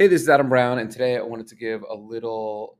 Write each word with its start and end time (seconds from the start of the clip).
Hey, 0.00 0.06
this 0.06 0.22
is 0.22 0.30
Adam 0.30 0.48
Brown, 0.48 0.78
and 0.78 0.90
today 0.90 1.18
I 1.18 1.20
wanted 1.20 1.46
to 1.48 1.54
give 1.54 1.82
a 1.82 1.94
little 1.94 2.78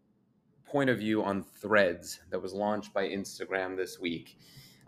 point 0.65 0.89
of 0.89 0.97
view 0.97 1.23
on 1.23 1.43
Threads 1.43 2.21
that 2.31 2.41
was 2.41 2.55
launched 2.55 2.95
by 2.95 3.09
Instagram 3.09 3.77
this 3.77 4.01
week. 4.01 4.39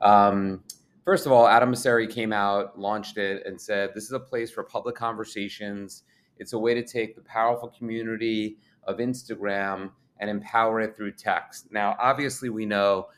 Um, 0.01 0.65
first 1.05 1.27
of 1.27 1.33
all, 1.33 1.47
Adam 1.47 1.73
Mosseri 1.73 2.11
came 2.11 2.33
out, 2.33 2.79
launched 2.79 3.19
it, 3.19 3.45
and 3.45 3.61
said 3.61 3.91
this 3.95 4.05
is 4.05 4.13
a 4.13 4.19
place 4.19 4.51
for 4.51 4.65
public 4.65 4.95
conversations. 4.95 6.05
It's 6.39 6.55
a 6.55 6.59
way 6.59 6.73
to 6.73 6.83
take 6.83 7.17
the 7.17 7.21
powerful 7.21 7.69
community 7.69 8.57
of 8.85 8.97
Instagram 8.97 9.91
and 10.19 10.31
empower 10.31 10.81
it 10.81 10.97
through 10.97 11.13
text. 11.13 11.71
Now, 11.71 11.97
obviously, 12.01 12.49
we 12.49 12.65
know 12.65 13.09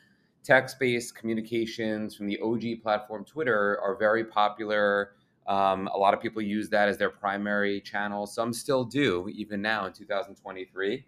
text 0.43 0.77
based 0.77 1.15
communications 1.15 2.17
from 2.17 2.27
the 2.27 2.37
OG 2.43 2.83
platform 2.83 3.23
Twitter 3.23 3.79
are 3.81 3.95
very 3.95 4.25
popular 4.25 5.11
um, 5.47 5.87
a 5.93 5.97
lot 5.97 6.13
of 6.13 6.21
people 6.21 6.41
use 6.41 6.69
that 6.69 6.89
as 6.89 6.97
their 6.97 7.09
primary 7.09 7.79
channel. 7.81 8.25
Some 8.25 8.51
still 8.53 8.83
do, 8.83 9.29
even 9.29 9.61
now 9.61 9.85
in 9.85 9.93
2023. 9.93 11.05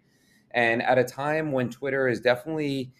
And 0.52 0.82
at 0.82 0.98
a 0.98 1.04
time 1.04 1.52
when 1.52 1.68
Twitter 1.68 2.08
is 2.08 2.20
definitely 2.20 2.92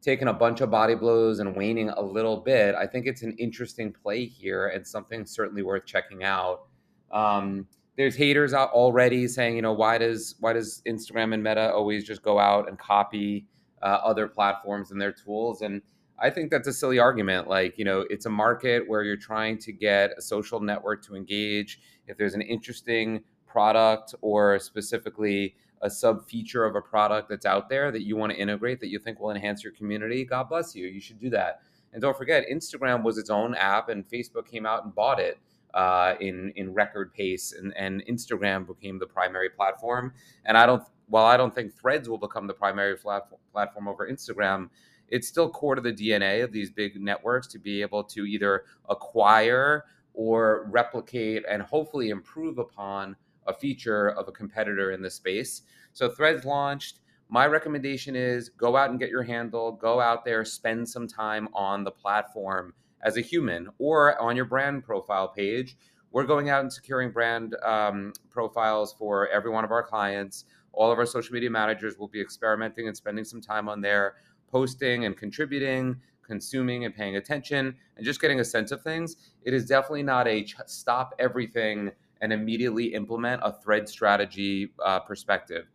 taking 0.00 0.28
a 0.28 0.32
bunch 0.32 0.60
of 0.60 0.70
body 0.70 0.94
blows 0.94 1.38
and 1.38 1.54
waning 1.56 1.90
a 1.90 2.00
little 2.00 2.38
bit, 2.38 2.74
I 2.74 2.86
think 2.86 3.06
it's 3.06 3.22
an 3.22 3.36
interesting 3.38 3.92
play 3.92 4.24
here 4.24 4.68
and 4.68 4.86
something 4.86 5.26
certainly 5.26 5.62
worth 5.62 5.84
checking 5.84 6.24
out. 6.24 6.66
Um, 7.12 7.66
there's 7.96 8.16
haters 8.16 8.52
out 8.52 8.70
already 8.70 9.26
saying, 9.26 9.56
you 9.56 9.62
know, 9.62 9.72
why 9.72 9.98
does 9.98 10.36
why 10.40 10.52
does 10.52 10.82
Instagram 10.86 11.34
and 11.34 11.42
Meta 11.42 11.72
always 11.72 12.04
just 12.04 12.22
go 12.22 12.38
out 12.38 12.68
and 12.68 12.78
copy 12.78 13.46
uh, 13.82 13.98
other 14.02 14.28
platforms 14.28 14.90
and 14.90 15.00
their 15.00 15.12
tools? 15.12 15.62
And 15.62 15.82
I 16.18 16.30
think 16.30 16.50
that's 16.50 16.68
a 16.68 16.72
silly 16.72 16.98
argument. 16.98 17.48
Like, 17.48 17.78
you 17.78 17.84
know, 17.84 18.06
it's 18.08 18.26
a 18.26 18.30
market 18.30 18.88
where 18.88 19.02
you're 19.02 19.16
trying 19.16 19.58
to 19.58 19.72
get 19.72 20.12
a 20.16 20.22
social 20.22 20.60
network 20.60 21.04
to 21.06 21.14
engage. 21.14 21.80
If 22.06 22.16
there's 22.16 22.34
an 22.34 22.42
interesting 22.42 23.22
product 23.46 24.14
or 24.22 24.58
specifically 24.58 25.56
a 25.82 25.90
sub 25.90 26.26
feature 26.26 26.64
of 26.64 26.74
a 26.74 26.80
product 26.80 27.28
that's 27.28 27.44
out 27.44 27.68
there 27.68 27.90
that 27.90 28.02
you 28.02 28.16
want 28.16 28.32
to 28.32 28.38
integrate 28.38 28.80
that 28.80 28.88
you 28.88 28.98
think 28.98 29.20
will 29.20 29.30
enhance 29.30 29.62
your 29.62 29.72
community, 29.72 30.24
God 30.24 30.48
bless 30.48 30.74
you. 30.74 30.86
You 30.86 31.00
should 31.00 31.18
do 31.18 31.30
that. 31.30 31.60
And 31.92 32.02
don't 32.02 32.16
forget, 32.16 32.44
Instagram 32.50 33.02
was 33.02 33.18
its 33.18 33.30
own 33.30 33.54
app, 33.54 33.88
and 33.88 34.06
Facebook 34.08 34.46
came 34.46 34.66
out 34.66 34.84
and 34.84 34.94
bought 34.94 35.20
it 35.20 35.38
uh, 35.74 36.14
in 36.20 36.52
in 36.56 36.72
record 36.72 37.12
pace, 37.12 37.52
and, 37.52 37.74
and 37.76 38.04
Instagram 38.06 38.66
became 38.66 38.98
the 38.98 39.06
primary 39.06 39.50
platform. 39.50 40.12
And 40.44 40.56
I 40.58 40.66
don't, 40.66 40.82
while 41.08 41.26
I 41.26 41.36
don't 41.36 41.54
think 41.54 41.74
Threads 41.74 42.08
will 42.08 42.18
become 42.18 42.46
the 42.46 42.54
primary 42.54 42.96
platform 42.96 43.88
over 43.88 44.10
Instagram, 44.10 44.68
it's 45.08 45.28
still 45.28 45.48
core 45.48 45.74
to 45.74 45.80
the 45.80 45.92
DNA 45.92 46.42
of 46.42 46.52
these 46.52 46.70
big 46.70 47.00
networks 47.00 47.46
to 47.48 47.58
be 47.58 47.82
able 47.82 48.04
to 48.04 48.24
either 48.24 48.64
acquire 48.88 49.84
or 50.14 50.66
replicate 50.70 51.44
and 51.48 51.62
hopefully 51.62 52.08
improve 52.08 52.58
upon 52.58 53.16
a 53.46 53.52
feature 53.52 54.08
of 54.08 54.28
a 54.28 54.32
competitor 54.32 54.90
in 54.90 55.02
the 55.02 55.10
space. 55.10 55.62
So 55.92 56.08
Threads 56.08 56.44
launched. 56.44 57.00
My 57.28 57.46
recommendation 57.46 58.14
is 58.14 58.48
go 58.48 58.76
out 58.76 58.90
and 58.90 58.98
get 58.98 59.10
your 59.10 59.22
handle, 59.22 59.72
go 59.72 60.00
out 60.00 60.24
there, 60.24 60.44
spend 60.44 60.88
some 60.88 61.08
time 61.08 61.48
on 61.54 61.84
the 61.84 61.90
platform 61.90 62.72
as 63.02 63.16
a 63.16 63.20
human 63.20 63.68
or 63.78 64.20
on 64.20 64.36
your 64.36 64.44
brand 64.44 64.84
profile 64.84 65.28
page. 65.28 65.76
We're 66.12 66.24
going 66.24 66.50
out 66.50 66.62
and 66.62 66.72
securing 66.72 67.10
brand 67.10 67.56
um, 67.64 68.12
profiles 68.30 68.94
for 68.94 69.28
every 69.28 69.50
one 69.50 69.64
of 69.64 69.70
our 69.70 69.82
clients. 69.82 70.44
All 70.72 70.92
of 70.92 70.98
our 70.98 71.06
social 71.06 71.34
media 71.34 71.50
managers 71.50 71.98
will 71.98 72.08
be 72.08 72.20
experimenting 72.20 72.86
and 72.86 72.96
spending 72.96 73.24
some 73.24 73.40
time 73.40 73.68
on 73.68 73.80
there 73.80 74.14
posting 74.50 75.04
and 75.04 75.16
contributing, 75.16 75.96
consuming 76.26 76.84
and 76.84 76.94
paying 76.94 77.16
attention, 77.16 77.74
and 77.96 78.04
just 78.04 78.20
getting 78.20 78.40
a 78.40 78.44
sense 78.44 78.72
of 78.72 78.82
things. 78.82 79.16
It 79.44 79.54
is 79.54 79.66
definitely 79.66 80.04
not 80.04 80.28
a 80.28 80.44
ch- 80.44 80.56
stop 80.66 81.14
everything 81.18 81.92
and 82.20 82.32
immediately 82.32 82.94
implement 82.94 83.42
a 83.44 83.52
thread 83.52 83.88
strategy 83.88 84.72
uh, 84.84 85.00
perspective. 85.00 85.66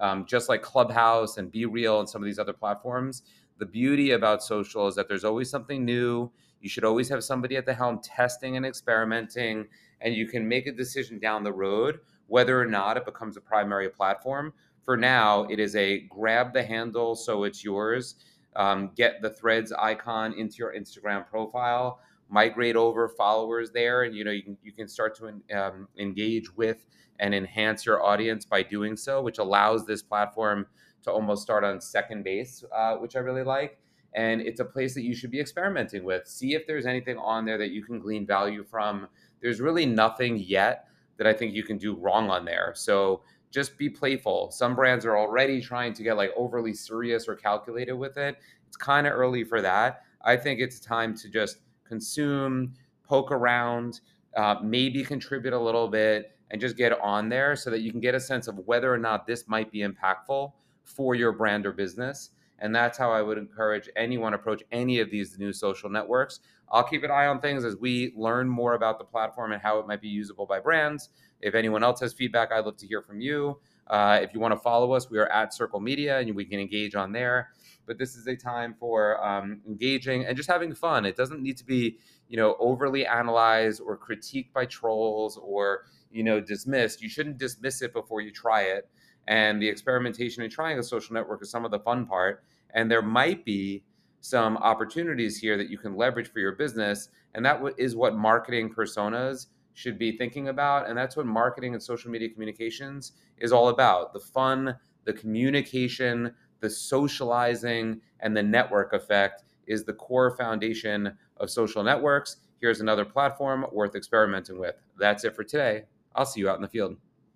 Um, 0.00 0.26
just 0.26 0.48
like 0.48 0.62
Clubhouse 0.62 1.38
and 1.38 1.52
BeReal 1.52 2.00
and 2.00 2.08
some 2.08 2.22
of 2.22 2.26
these 2.26 2.38
other 2.38 2.52
platforms, 2.52 3.22
the 3.58 3.66
beauty 3.66 4.12
about 4.12 4.42
social 4.42 4.86
is 4.88 4.94
that 4.96 5.08
there's 5.08 5.24
always 5.24 5.50
something 5.50 5.84
new. 5.84 6.30
You 6.60 6.68
should 6.68 6.84
always 6.84 7.08
have 7.08 7.24
somebody 7.24 7.56
at 7.56 7.66
the 7.66 7.74
helm 7.74 8.00
testing 8.02 8.56
and 8.56 8.66
experimenting, 8.66 9.66
and 10.00 10.14
you 10.14 10.28
can 10.28 10.48
make 10.48 10.66
a 10.66 10.72
decision 10.72 11.18
down 11.18 11.44
the 11.44 11.52
road 11.52 12.00
whether 12.28 12.60
or 12.60 12.66
not 12.66 12.96
it 12.96 13.04
becomes 13.04 13.36
a 13.36 13.40
primary 13.40 13.88
platform 13.88 14.52
for 14.88 14.96
now, 14.96 15.44
it 15.50 15.60
is 15.60 15.76
a 15.76 15.98
grab 16.08 16.54
the 16.54 16.62
handle 16.62 17.14
so 17.14 17.44
it's 17.44 17.62
yours. 17.62 18.14
Um, 18.56 18.90
get 18.96 19.20
the 19.20 19.28
threads 19.28 19.70
icon 19.70 20.32
into 20.32 20.56
your 20.60 20.72
Instagram 20.74 21.28
profile, 21.28 22.00
migrate 22.30 22.74
over 22.74 23.06
followers 23.10 23.70
there, 23.70 24.04
and 24.04 24.16
you 24.16 24.24
know 24.24 24.30
you 24.30 24.42
can 24.42 24.56
you 24.62 24.72
can 24.72 24.88
start 24.88 25.14
to 25.18 25.42
um, 25.54 25.88
engage 25.98 26.56
with 26.56 26.86
and 27.18 27.34
enhance 27.34 27.84
your 27.84 28.02
audience 28.02 28.46
by 28.46 28.62
doing 28.62 28.96
so, 28.96 29.20
which 29.20 29.36
allows 29.36 29.84
this 29.84 30.02
platform 30.02 30.64
to 31.02 31.12
almost 31.12 31.42
start 31.42 31.64
on 31.64 31.82
second 31.82 32.24
base, 32.24 32.64
uh, 32.74 32.94
which 32.94 33.14
I 33.14 33.18
really 33.18 33.44
like. 33.44 33.78
And 34.14 34.40
it's 34.40 34.60
a 34.60 34.64
place 34.64 34.94
that 34.94 35.02
you 35.02 35.14
should 35.14 35.30
be 35.30 35.38
experimenting 35.38 36.02
with. 36.02 36.26
See 36.26 36.54
if 36.54 36.66
there's 36.66 36.86
anything 36.86 37.18
on 37.18 37.44
there 37.44 37.58
that 37.58 37.72
you 37.72 37.84
can 37.84 37.98
glean 38.00 38.26
value 38.26 38.64
from. 38.64 39.06
There's 39.42 39.60
really 39.60 39.84
nothing 39.84 40.38
yet 40.38 40.86
that 41.18 41.26
I 41.26 41.34
think 41.34 41.52
you 41.52 41.64
can 41.64 41.76
do 41.76 41.94
wrong 41.94 42.30
on 42.30 42.46
there. 42.46 42.72
So 42.74 43.22
just 43.50 43.78
be 43.78 43.88
playful. 43.88 44.50
Some 44.50 44.74
brands 44.74 45.04
are 45.04 45.16
already 45.16 45.60
trying 45.60 45.94
to 45.94 46.02
get 46.02 46.16
like 46.16 46.30
overly 46.36 46.74
serious 46.74 47.28
or 47.28 47.34
calculated 47.34 47.92
with 47.92 48.16
it. 48.16 48.36
It's 48.66 48.76
kind 48.76 49.06
of 49.06 49.14
early 49.14 49.44
for 49.44 49.62
that. 49.62 50.02
I 50.22 50.36
think 50.36 50.60
it's 50.60 50.80
time 50.80 51.16
to 51.16 51.28
just 51.28 51.58
consume, 51.84 52.74
poke 53.02 53.32
around, 53.32 54.00
uh, 54.36 54.56
maybe 54.62 55.02
contribute 55.02 55.54
a 55.54 55.58
little 55.58 55.88
bit, 55.88 56.32
and 56.50 56.60
just 56.60 56.76
get 56.76 56.98
on 57.00 57.28
there 57.28 57.56
so 57.56 57.70
that 57.70 57.80
you 57.80 57.90
can 57.90 58.00
get 58.00 58.14
a 58.14 58.20
sense 58.20 58.48
of 58.48 58.58
whether 58.66 58.92
or 58.92 58.98
not 58.98 59.26
this 59.26 59.48
might 59.48 59.70
be 59.70 59.80
impactful 59.80 60.52
for 60.84 61.14
your 61.14 61.32
brand 61.32 61.66
or 61.66 61.72
business. 61.72 62.30
And 62.60 62.74
that's 62.74 62.98
how 62.98 63.10
I 63.10 63.22
would 63.22 63.38
encourage 63.38 63.88
anyone 63.96 64.34
approach 64.34 64.62
any 64.72 64.98
of 65.00 65.10
these 65.10 65.38
new 65.38 65.52
social 65.52 65.88
networks. 65.88 66.40
I'll 66.70 66.84
keep 66.84 67.02
an 67.04 67.10
eye 67.10 67.26
on 67.26 67.40
things 67.40 67.64
as 67.64 67.76
we 67.76 68.12
learn 68.16 68.48
more 68.48 68.74
about 68.74 68.98
the 68.98 69.04
platform 69.04 69.52
and 69.52 69.62
how 69.62 69.78
it 69.78 69.86
might 69.86 70.02
be 70.02 70.08
usable 70.08 70.46
by 70.46 70.60
brands. 70.60 71.08
If 71.40 71.54
anyone 71.54 71.84
else 71.84 72.00
has 72.00 72.12
feedback, 72.12 72.52
I'd 72.52 72.64
love 72.64 72.76
to 72.78 72.86
hear 72.86 73.00
from 73.00 73.20
you. 73.20 73.58
Uh, 73.86 74.18
if 74.22 74.34
you 74.34 74.40
want 74.40 74.52
to 74.52 74.58
follow 74.60 74.92
us, 74.92 75.08
we 75.08 75.18
are 75.18 75.28
at 75.28 75.54
Circle 75.54 75.80
Media 75.80 76.18
and 76.18 76.34
we 76.34 76.44
can 76.44 76.60
engage 76.60 76.94
on 76.94 77.12
there. 77.12 77.50
But 77.86 77.96
this 77.96 78.16
is 78.16 78.26
a 78.26 78.36
time 78.36 78.74
for 78.78 79.24
um, 79.24 79.62
engaging 79.66 80.26
and 80.26 80.36
just 80.36 80.50
having 80.50 80.74
fun. 80.74 81.06
It 81.06 81.16
doesn't 81.16 81.40
need 81.40 81.56
to 81.56 81.64
be, 81.64 81.98
you 82.28 82.36
know, 82.36 82.54
overly 82.58 83.06
analyzed 83.06 83.80
or 83.80 83.96
critiqued 83.96 84.52
by 84.52 84.66
trolls 84.66 85.38
or, 85.42 85.84
you 86.10 86.22
know, 86.22 86.38
dismissed. 86.38 87.00
You 87.00 87.08
shouldn't 87.08 87.38
dismiss 87.38 87.80
it 87.80 87.94
before 87.94 88.20
you 88.20 88.30
try 88.30 88.62
it. 88.62 88.90
And 89.28 89.60
the 89.60 89.68
experimentation 89.68 90.42
and 90.42 90.50
trying 90.50 90.78
a 90.78 90.82
social 90.82 91.14
network 91.14 91.42
is 91.42 91.50
some 91.50 91.64
of 91.66 91.70
the 91.70 91.78
fun 91.78 92.06
part. 92.06 92.42
And 92.74 92.90
there 92.90 93.02
might 93.02 93.44
be 93.44 93.84
some 94.20 94.56
opportunities 94.56 95.38
here 95.38 95.56
that 95.58 95.68
you 95.68 95.78
can 95.78 95.96
leverage 95.96 96.32
for 96.32 96.40
your 96.40 96.52
business. 96.52 97.10
And 97.34 97.44
that 97.44 97.62
is 97.76 97.94
what 97.94 98.16
marketing 98.16 98.72
personas 98.74 99.46
should 99.74 99.98
be 99.98 100.16
thinking 100.16 100.48
about. 100.48 100.88
And 100.88 100.98
that's 100.98 101.14
what 101.14 101.26
marketing 101.26 101.74
and 101.74 101.82
social 101.82 102.10
media 102.10 102.30
communications 102.30 103.12
is 103.36 103.52
all 103.52 103.68
about 103.68 104.14
the 104.14 104.18
fun, 104.18 104.74
the 105.04 105.12
communication, 105.12 106.34
the 106.60 106.70
socializing, 106.70 108.00
and 108.20 108.36
the 108.36 108.42
network 108.42 108.94
effect 108.94 109.44
is 109.66 109.84
the 109.84 109.92
core 109.92 110.36
foundation 110.36 111.16
of 111.36 111.50
social 111.50 111.84
networks. 111.84 112.38
Here's 112.60 112.80
another 112.80 113.04
platform 113.04 113.66
worth 113.72 113.94
experimenting 113.94 114.58
with. 114.58 114.74
That's 114.98 115.24
it 115.24 115.36
for 115.36 115.44
today. 115.44 115.84
I'll 116.14 116.26
see 116.26 116.40
you 116.40 116.48
out 116.48 116.56
in 116.56 116.62
the 116.62 116.68
field. 116.68 116.96